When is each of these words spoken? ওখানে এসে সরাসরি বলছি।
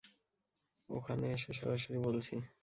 ওখানে 0.89 1.25
এসে 1.35 1.51
সরাসরি 1.53 1.97
বলছি। 2.07 2.35